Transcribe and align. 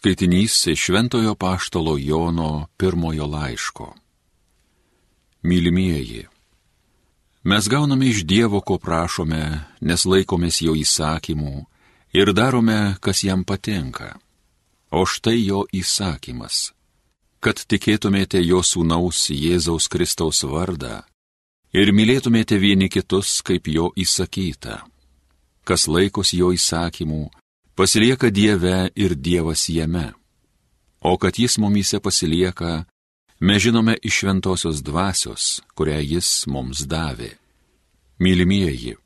Skaitinys 0.00 0.66
iš 0.66 0.80
Šventojo 0.80 1.34
Paštalo 1.34 1.96
Jono 1.98 2.66
pirmojo 2.76 3.26
laiško. 3.26 3.94
Mylimieji, 5.42 6.26
mes 7.42 7.68
gauname 7.68 8.08
iš 8.08 8.24
Dievo, 8.24 8.60
ko 8.60 8.78
prašome, 8.78 9.60
nes 9.80 10.04
laikomės 10.08 10.62
jo 10.64 10.72
įsakymų 10.72 11.66
ir 12.16 12.32
darome, 12.32 12.96
kas 13.00 13.20
jam 13.28 13.44
patinka. 13.44 14.16
O 14.90 15.04
štai 15.04 15.44
jo 15.44 15.66
įsakymas- 15.72 16.72
kad 17.44 17.60
tikėtumėte 17.60 18.40
jo 18.40 18.62
sūnaus 18.62 19.28
Jėzaus 19.28 19.88
Kristaus 19.88 20.42
vardą 20.42 21.02
ir 21.72 21.92
mylėtumėte 21.92 22.56
vieni 22.56 22.88
kitus, 22.88 23.42
kaip 23.42 23.68
jo 23.68 23.92
įsakyta. 23.96 24.80
Kas 25.64 25.86
laikos 25.88 26.32
jo 26.32 26.52
įsakymų, 26.56 27.28
pasilieka 27.74 28.30
Dieve 28.30 28.90
ir 28.94 29.14
Dievas 29.14 29.68
jame. 29.68 30.12
O 31.00 31.16
kad 31.16 31.38
Jis 31.38 31.58
mumyse 31.58 32.00
pasilieka, 32.00 32.84
mes 33.40 33.62
žinome 33.62 33.96
iš 34.02 34.14
šventosios 34.20 34.82
dvasios, 34.82 35.60
kurią 35.74 36.00
Jis 36.00 36.46
mums 36.46 36.84
davė. 36.84 37.36
Mylimieji, 38.20 38.96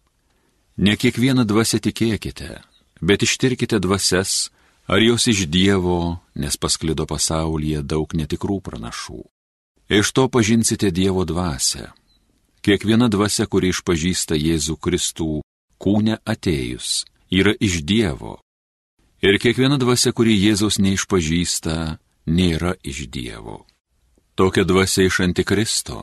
ne 0.76 0.96
kiekvieną 0.96 1.44
dvasę 1.46 1.78
tikėkite, 1.78 2.58
bet 3.00 3.22
ištirkite 3.22 3.78
dvasias, 3.78 4.50
ar 4.90 4.98
jos 4.98 5.26
iš 5.30 5.46
Dievo, 5.46 6.18
nes 6.34 6.56
pasklido 6.58 7.06
pasaulyje 7.06 7.82
daug 7.82 8.10
netikrų 8.10 8.58
pranašų. 8.60 9.22
Iš 9.88 10.12
to 10.12 10.28
pažinsite 10.28 10.90
Dievo 10.90 11.24
dvasę. 11.24 11.92
Kiekviena 12.64 13.06
dvasia, 13.12 13.46
kuri 13.46 13.70
išpažįsta 13.70 14.34
Jėzų 14.34 14.78
Kristų, 14.80 15.42
kūne 15.78 16.16
atėjus, 16.24 17.04
yra 17.28 17.52
iš 17.60 17.84
Dievo, 17.84 18.40
Ir 19.24 19.38
kiekviena 19.40 19.78
dvasia, 19.80 20.10
kuri 20.12 20.34
Jėzaus 20.36 20.76
neišpažįsta, 20.84 21.96
nėra 22.28 22.74
iš 22.84 23.06
Dievo. 23.08 23.62
Tokia 24.36 24.66
dvasia 24.68 25.06
iš 25.08 25.22
Antikristo, 25.24 26.02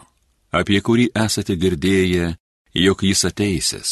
apie 0.49 0.79
kurį 0.81 1.11
esate 1.13 1.53
girdėję, 1.53 2.31
jog 2.73 3.03
jis 3.05 3.21
ateisės. 3.29 3.91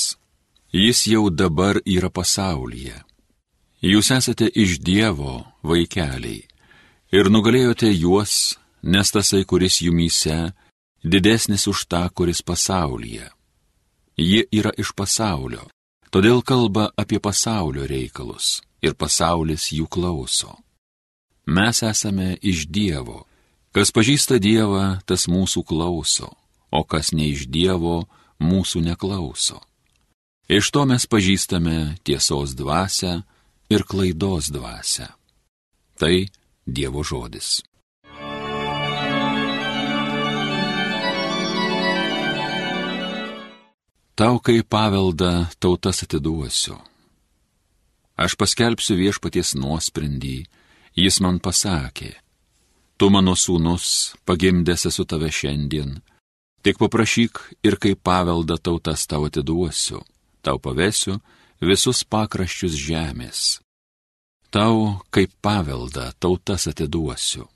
Jis 0.73 1.03
jau 1.11 1.29
dabar 1.29 1.77
yra 1.85 2.09
pasaulyje. 2.09 2.95
Jūs 3.85 4.09
esate 4.15 4.47
iš 4.49 4.79
Dievo 4.81 5.43
vaikeliai 5.61 6.47
ir 7.13 7.29
nugalėjote 7.29 7.91
juos, 7.93 8.57
nes 8.81 9.13
tasai, 9.13 9.43
kuris 9.45 9.77
jumyse, 9.85 10.55
didesnis 11.05 11.67
už 11.69 11.85
tą, 11.85 12.01
kuris 12.09 12.41
pasaulyje. 12.41 13.29
Jie 14.17 14.41
yra 14.49 14.73
iš 14.73 14.95
pasaulio, 14.97 15.69
todėl 16.09 16.41
kalba 16.41 16.89
apie 16.97 17.21
pasaulio 17.21 17.85
reikalus 17.85 18.57
ir 18.81 18.95
pasaulis 18.95 19.69
jų 19.75 19.87
klauso. 19.91 20.55
Mes 21.49 21.81
esame 21.83 22.37
iš 22.41 22.67
Dievo. 22.69 23.25
Kas 23.73 23.93
pažįsta 23.93 24.39
Dievą, 24.41 24.99
tas 25.05 25.27
mūsų 25.29 25.63
klauso, 25.65 26.29
o 26.71 26.81
kas 26.83 27.11
ne 27.13 27.29
iš 27.33 27.45
Dievo, 27.49 28.07
mūsų 28.41 28.81
neklauso. 28.85 29.61
Iš 30.49 30.71
to 30.73 30.85
mes 30.89 31.05
pažįstame 31.05 31.99
tiesos 32.01 32.55
dvasę 32.57 33.21
ir 33.69 33.85
klaidos 33.85 34.49
dvasę. 34.49 35.09
Tai 35.99 36.15
Dievo 36.65 37.03
žodis. 37.05 37.61
Tau 44.17 44.41
kaip 44.43 44.65
paveldą 44.67 45.47
tautas 45.61 46.03
atiduosiu 46.03 46.75
Aš 48.19 48.35
paskelbsiu 48.35 48.97
viešpaties 48.99 49.53
nuosprendį, 49.55 50.43
jis 50.99 51.19
man 51.23 51.39
pasakė, 51.39 52.11
tu 52.99 53.07
mano 53.13 53.35
sūnus, 53.39 54.15
pagimdęs 54.27 54.89
esu 54.89 55.05
tave 55.07 55.29
šiandien, 55.31 56.01
tik 56.59 56.81
paprašyk 56.81 57.39
ir 57.63 57.79
kaip 57.79 58.03
paveldą 58.03 58.59
tautas 58.59 59.07
tau 59.07 59.23
atiduosiu, 59.29 60.03
tau 60.43 60.59
pavesiu 60.59 61.21
visus 61.63 62.03
pakraščius 62.03 62.75
žemės. 62.75 63.39
Tau 64.51 64.99
kaip 65.15 65.31
paveldą 65.45 66.09
tautas 66.19 66.67
atiduosiu. 66.67 67.47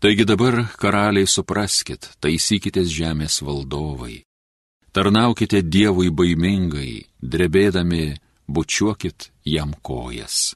Taigi 0.00 0.24
dabar, 0.28 0.60
karaliai, 0.80 1.26
supraskit, 1.26 2.12
taisykitės 2.20 2.88
žemės 2.92 3.40
valdovai. 3.42 4.20
Tarnaukite 4.92 5.60
Dievui 5.64 6.12
baimingai, 6.12 7.08
drebėdami 7.20 8.14
bučiuokit 8.48 9.30
jam 9.44 9.72
kojas. 9.82 10.54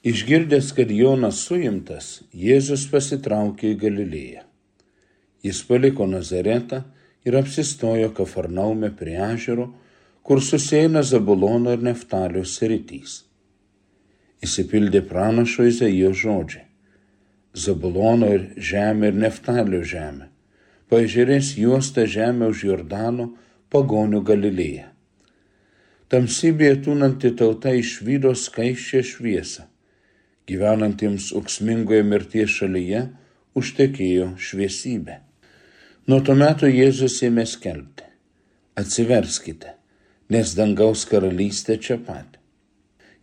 Išgirdęs, 0.00 0.70
kad 0.72 0.88
Jonas 0.88 1.42
suimtas, 1.44 2.06
Jėzus 2.32 2.86
pasitraukė 2.88 3.74
į 3.74 3.78
Galilėją. 3.82 4.44
Jis 5.44 5.58
paliko 5.68 6.06
Nazaretą 6.08 6.78
ir 7.28 7.34
apsistojo 7.36 8.08
Kafarnaume 8.16 8.88
prie 8.96 9.18
ežero, 9.26 9.66
kur 10.24 10.40
susieina 10.40 11.02
Zabulono 11.04 11.74
ir 11.76 11.84
Neftalio 11.84 12.46
sritys. 12.48 13.26
Įsipildė 14.40 15.02
pranašo 15.10 15.66
Izaijo 15.68 16.14
žodžiai. 16.22 16.64
Zabulono 17.52 18.30
ir 18.38 18.46
žemė 18.70 19.12
ir 19.12 19.20
Neftalio 19.26 19.82
žemė. 19.84 20.30
Pažiūrės 20.88 21.52
juosta 21.60 22.06
žemė 22.08 22.48
už 22.54 22.64
Jordano, 22.70 23.28
pagonių 23.68 24.24
Galilėje 24.32 24.89
Tamsybėje 26.10 26.80
tūnanti 26.88 27.30
tauta 27.38 27.70
išvydo 27.78 28.32
skaičią 28.34 29.00
šviesą. 29.06 29.68
Gyvenantiems 30.50 31.28
auksmingoje 31.38 32.02
mirties 32.02 32.50
šalyje 32.56 33.04
užtekėjo 33.54 34.32
šviesybė. 34.34 35.20
Nuo 36.10 36.18
to 36.26 36.34
meto 36.34 36.66
Jėzus 36.66 37.20
ėmė 37.28 37.46
skelbti. 37.46 38.08
Atsiverskite, 38.82 39.76
nes 40.34 40.56
dangaus 40.58 41.06
karalystė 41.06 41.78
čia 41.78 42.00
pat. 42.02 42.40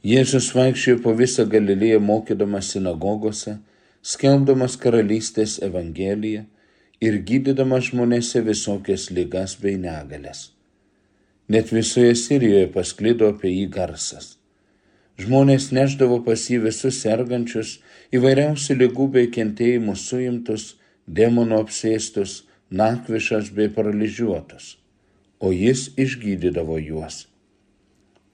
Jėzus 0.07 0.53
vaikščiojo 0.55 1.03
po 1.03 1.11
visą 1.19 1.43
Galilėją 1.43 1.99
mokydamas 1.99 2.71
sinagogose, 2.71 3.57
skelbdamas 3.99 4.79
karalystės 4.79 5.59
evangeliją 5.59 6.47
ir 7.03 7.19
gydydamas 7.19 7.91
žmonėse 7.91 8.47
visokias 8.47 9.11
lygas 9.11 9.59
bei 9.59 9.75
negalės. 9.75 10.53
Net 11.47 11.71
visoje 11.71 12.15
Sirijoje 12.19 12.67
pasklido 12.73 13.29
apie 13.31 13.53
jį 13.53 13.67
garsas. 13.71 14.33
Žmonės 15.17 15.69
neždavo 15.73 16.19
pas 16.25 16.41
jį 16.51 16.59
visus 16.65 16.99
sergančius, 17.01 17.77
įvairiausių 18.13 18.75
lygų 18.81 19.07
bei 19.13 19.29
kentėjimų 19.33 19.95
suimtus, 19.97 20.75
demonų 21.07 21.61
apsėstus, 21.63 22.43
nakvišas 22.69 23.49
bei 23.55 23.71
paralyžiuotus, 23.71 24.75
o 25.39 25.53
jis 25.55 25.88
išgydydavo 25.95 26.77
juos. 26.83 27.25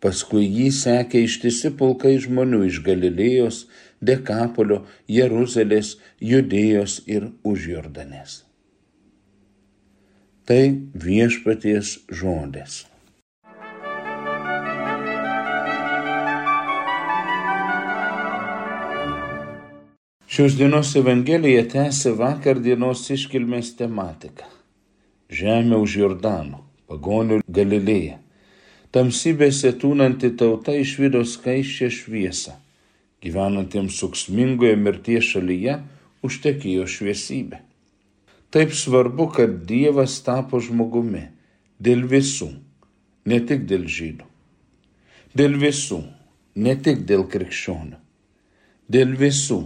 Paskui 0.03 0.47
jį 0.49 0.71
sekė 0.75 1.21
ištisi 1.23 1.71
pulkai 1.79 2.17
žmonių 2.19 2.65
iš 2.67 2.81
Galilėjos, 2.83 3.59
Dekapolio, 4.03 4.81
Jeruzalės, 5.07 5.93
Judėjos 6.19 6.97
ir 7.07 7.29
Užjordanės. 7.47 8.41
Tai 10.43 10.63
viešpaties 11.05 12.01
žodis. 12.11 12.81
Šios 20.33 20.55
dienos 20.57 20.95
Evangelija 20.95 21.61
tęsia 21.69 22.15
vakar 22.17 22.57
dienos 22.57 23.03
iškilmės 23.13 23.67
tematiką. 23.77 24.47
Žemė 25.29 25.77
už 25.77 25.97
Jordano, 25.99 26.63
pagonių 26.89 27.35
Galilėja. 27.57 28.15
Tamsybėse 28.97 29.75
tūnanti 29.83 30.31
tauta 30.39 30.73
išvydo 30.73 31.21
skaičią 31.33 31.91
šviesą. 31.93 32.55
Gyvenantiems 33.21 33.99
suksmingoje 34.01 34.79
mirties 34.87 35.29
šalyje 35.35 35.77
užtekėjo 36.25 36.89
šviesybė. 36.95 37.61
Taip 38.49 38.73
svarbu, 38.73 39.29
kad 39.37 39.61
Dievas 39.69 40.17
tapo 40.25 40.57
žmogumi 40.57 41.27
dėl 41.77 42.07
visų, 42.09 42.49
ne 43.29 43.41
tik 43.51 43.69
dėl 43.69 43.85
žydų. 43.99 44.25
Dėl 45.37 45.61
visų, 45.67 46.01
ne 46.57 46.77
tik 46.81 47.05
dėl 47.05 47.29
krikščionių. 47.29 48.01
Dėl 48.89 49.13
visų, 49.21 49.61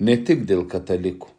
ne 0.00 0.16
tik 0.16 0.44
dėl 0.48 0.64
katalikų. 0.70 1.30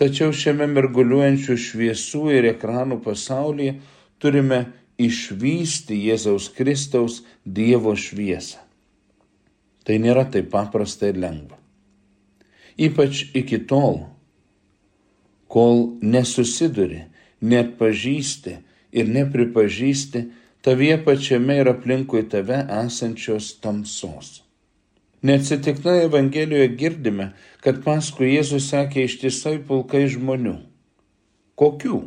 Tačiau 0.00 0.32
šiame 0.32 0.64
merguliuojančių 0.72 1.56
šviesų 1.60 2.22
ir 2.32 2.46
ekranų 2.54 3.00
pasaulyje 3.04 3.74
turime 4.20 4.60
išvysti 5.00 5.98
Jėzaus 6.08 6.48
Kristaus 6.56 7.20
Dievo 7.44 7.92
šviesą. 7.96 8.60
Tai 9.84 9.96
nėra 10.00 10.26
taip 10.32 10.50
paprasta 10.52 11.08
ir 11.10 11.20
lengva. 11.20 11.56
Ypač 12.80 13.26
iki 13.36 13.60
tol, 13.68 14.06
kol 15.52 15.98
nesusiduri, 16.00 17.04
net 17.40 17.74
pažįsti 17.80 18.56
ir 18.96 19.08
nepripažįsti 19.16 20.22
tavie 20.64 20.94
pačiame 21.04 21.58
ir 21.60 21.72
aplinkui 21.72 22.22
tave 22.30 22.60
esančios 22.84 23.56
tamsos. 23.60 24.40
Neatsitiktinai 25.22 26.04
Evangelijoje 26.06 26.68
girdime, 26.80 27.26
kad 27.60 27.82
paskui 27.84 28.30
Jėzus 28.32 28.70
sekė 28.72 29.04
ištisai 29.04 29.58
pulkai 29.68 30.06
žmonių. 30.08 30.54
Kokių? 31.60 31.98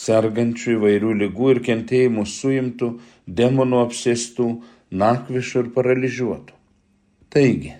Sergančių 0.00 0.76
įvairių 0.76 1.14
lygų 1.24 1.48
ir 1.56 1.60
kentėjimų 1.66 2.24
suimtų, 2.30 2.90
demonų 3.26 3.80
apsėstų, 3.88 4.46
nakvišų 5.02 5.64
ir 5.64 5.72
paralyžiuotų. 5.74 6.54
Taigi, 7.34 7.74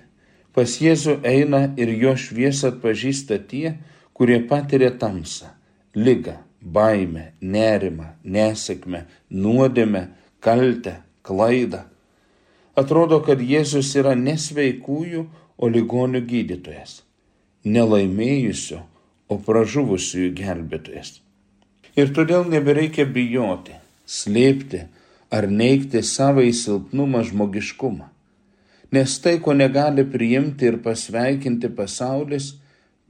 pas 0.58 0.74
Jėzų 0.82 1.20
eina 1.26 1.62
ir 1.78 1.94
jo 2.02 2.16
šviesą 2.18 2.72
atpažįsta 2.74 3.38
tie, 3.46 3.76
kurie 4.10 4.40
patiria 4.50 4.90
tamsą, 4.90 5.52
lygą, 5.94 6.34
baimę, 6.60 7.30
nerimą, 7.40 8.10
nesėkmę, 8.26 9.04
nuodėmę, 9.30 10.08
kaltę, 10.42 10.98
klaidą 11.22 11.86
Atrodo, 12.78 13.18
kad 13.26 13.40
Jėzus 13.42 13.90
yra 13.98 14.14
nesveikųjų, 14.18 15.24
o 15.60 15.68
ligonių 15.68 16.22
gydytojas, 16.24 17.00
nelaimėjusių, 17.68 18.78
o 19.30 19.36
pražuvusiųjų 19.46 20.30
gelbėtojas. 20.38 21.18
Ir 21.98 22.14
todėl 22.16 22.46
nebereikia 22.48 23.04
bijoti, 23.04 23.74
slėpti 24.06 24.86
ar 25.30 25.50
neikti 25.50 26.02
savo 26.06 26.42
įsilpnumą 26.46 27.22
žmogiškumą. 27.28 28.08
Nes 28.90 29.18
tai, 29.22 29.36
ko 29.38 29.54
negali 29.54 30.06
priimti 30.08 30.66
ir 30.70 30.80
pasveikinti 30.82 31.70
pasaulis, 31.76 32.54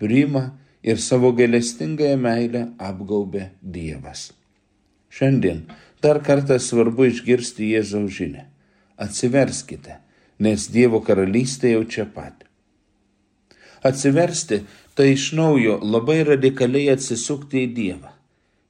priima 0.00 0.50
ir 0.82 1.00
savo 1.00 1.30
gailestingąją 1.36 2.18
meilę 2.20 2.66
apgaubė 2.76 3.48
Dievas. 3.62 4.30
Šiandien 5.12 5.64
dar 6.04 6.20
kartą 6.24 6.58
svarbu 6.60 7.08
išgirsti 7.12 7.72
Jėzaus 7.76 8.12
žinę 8.18 8.49
atsiverskite, 9.00 9.98
nes 10.40 10.68
Dievo 10.72 11.00
karalystė 11.04 11.74
jau 11.74 11.84
čia 11.88 12.06
pat. 12.14 12.44
Atsiversti 13.86 14.60
tai 14.94 15.12
iš 15.14 15.30
naujo 15.36 15.78
labai 15.80 16.20
radikaliai 16.28 16.92
atsisukti 16.92 17.64
į 17.64 17.72
Dievą. 17.76 18.12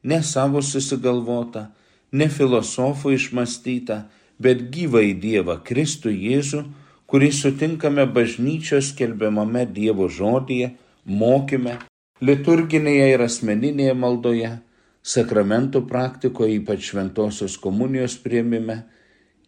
Ne 0.06 0.20
savo 0.22 0.62
susigalvotą, 0.62 1.66
ne 2.12 2.28
filosofų 2.30 3.16
išmastytą, 3.16 4.04
bet 4.38 4.68
gyvą 4.74 5.02
į 5.10 5.16
Dievą 5.24 5.58
Kristų 5.66 6.12
Jėzų, 6.14 6.62
kurį 7.10 7.30
sutinkame 7.34 8.06
bažnyčios 8.06 8.92
kelbiamame 8.96 9.66
Dievo 9.66 10.06
žodyje, 10.08 10.70
mokyme, 11.04 11.76
liturginėje 12.22 13.10
ir 13.16 13.24
asmeninėje 13.26 13.96
maldoje, 13.98 14.52
sakramentų 15.02 15.82
praktikoje, 15.90 16.60
ypač 16.60 16.92
šventosios 16.92 17.56
komunijos 17.60 18.16
prieimime, 18.22 18.84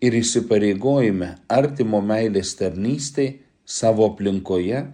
ir 0.02 0.18
įsipareigojime 0.18 1.30
artimo 1.60 2.02
meilės 2.02 2.56
tarnystei 2.58 3.30
savo 3.64 4.08
aplinkoje 4.10 4.84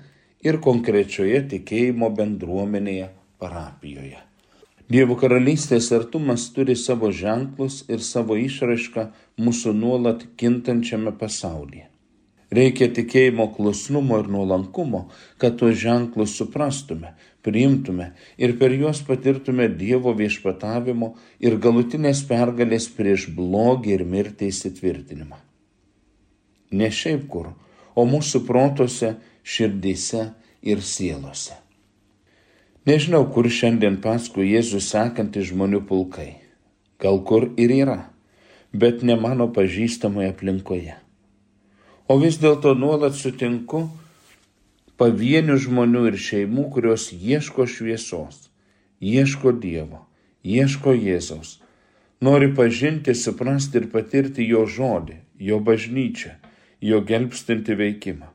ir 0.45 0.61
konkrečioje 0.65 1.43
tikėjimo 1.53 2.11
bendruomenėje 2.19 3.09
parapijoje. 3.43 4.21
Dievo 4.89 5.19
karalystės 5.21 5.91
artumas 5.93 6.47
turi 6.57 6.77
savo 6.77 7.11
ženklus 7.13 7.83
ir 7.93 8.01
savo 8.05 8.39
išraišką 8.41 9.09
mūsų 9.45 9.75
nuolat 9.77 10.25
kintančiame 10.41 11.13
pasaulyje. 11.21 11.89
Reikia 12.49 12.89
tikėjimo 12.97 13.51
klusnumo 13.53 14.23
ir 14.23 14.29
nuolankumo, 14.33 15.03
kad 15.37 15.59
tuos 15.61 15.77
ženklus 15.83 16.33
suprastume, 16.39 17.13
priimtume 17.45 18.13
ir 18.41 18.55
per 18.61 18.73
juos 18.73 19.03
patirtume 19.05 19.67
Dievo 19.69 20.15
viešpatavimo 20.17 21.13
ir 21.45 21.59
galutinės 21.61 22.23
pergalės 22.29 22.89
prieš 22.97 23.29
blogį 23.37 23.99
ir 23.99 24.05
mirtį 24.09 24.49
įsitvirtinimą. 24.49 25.37
Ne 26.73 26.89
šiaip 26.93 27.27
kur, 27.29 27.53
o 27.93 28.05
mūsų 28.09 28.45
protuose, 28.49 29.17
širdyse 29.45 30.31
ir 30.65 30.81
sielose. 30.85 31.57
Nežinau, 32.89 33.27
kur 33.33 33.49
šiandien 33.53 33.99
paskui 34.01 34.47
Jėzų 34.49 34.81
sekantys 34.81 35.51
žmonių 35.51 35.83
pulkai. 35.89 36.31
Gal 37.01 37.21
kur 37.29 37.51
ir 37.61 37.75
yra, 37.75 37.99
bet 38.73 39.05
ne 39.05 39.19
mano 39.21 39.51
pažįstamoje 39.53 40.33
aplinkoje. 40.33 40.97
O 42.09 42.15
vis 42.17 42.39
dėlto 42.41 42.71
nuolat 42.73 43.13
sutinku 43.13 43.83
pavienių 44.97 45.59
žmonių 45.61 46.07
ir 46.09 46.17
šeimų, 46.17 46.65
kurios 46.73 47.11
ieško 47.13 47.67
šviesos, 47.69 48.47
ieško 49.05 49.53
Dievo, 49.61 50.01
ieško 50.41 50.97
Jėzaus, 50.97 51.59
nori 52.25 52.49
pažinti, 52.57 53.13
suprasti 53.13 53.83
ir 53.83 53.91
patirti 53.93 54.49
Jo 54.49 54.65
žodį, 54.65 55.19
Jo 55.51 55.61
bažnyčią, 55.61 56.33
Jo 56.81 57.05
gelbstinti 57.05 57.77
veikimą. 57.77 58.33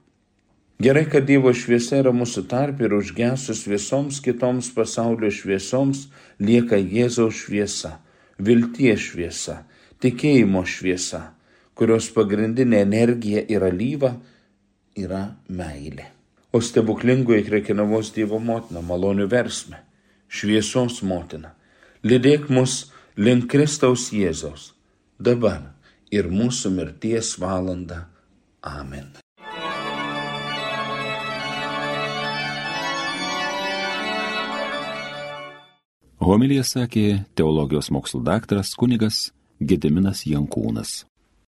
Gerai, 0.78 1.08
kad 1.10 1.26
Dievo 1.26 1.50
šviesa 1.58 2.04
yra 2.06 2.14
mūsų 2.14 2.46
tarp 2.54 2.86
ir 2.86 2.94
užgesus 2.94 3.66
visoms 3.66 4.22
kitoms 4.22 4.70
pasaulio 4.78 5.34
šviesoms 5.34 6.12
lieka 6.38 6.78
Jėzaus 6.78 7.42
šviesa, 7.48 7.98
vilties 8.38 9.10
šviesa, 9.10 9.64
tikėjimo 9.98 10.62
šviesa 10.62 11.32
kurios 11.78 12.10
pagrindinė 12.14 12.84
energija 12.86 13.44
yra 13.50 13.72
lyva, 13.74 14.14
yra 14.96 15.24
meilė. 15.50 16.10
O 16.54 16.62
stebuklingoji 16.62 17.48
krekinavos 17.48 18.12
Dievo 18.14 18.38
motina, 18.40 18.84
malonių 18.86 19.26
versme, 19.30 19.80
šviesos 20.30 21.02
motina, 21.02 21.56
lydėk 22.06 22.50
mus 22.54 22.92
link 23.18 23.50
Kristaus 23.50 24.12
Jėzaus, 24.14 24.74
dabar 25.18 25.74
ir 26.14 26.30
mūsų 26.30 26.76
mirties 26.78 27.34
valanda. 27.42 28.06
Amen. 28.64 29.10
Homilija 36.24 36.64
sakė 36.64 37.26
teologijos 37.36 37.90
mokslo 37.92 38.22
daktaras 38.24 38.72
kunigas 38.80 39.34
Gediminas 39.60 40.24
Jankūnas. 40.30 41.02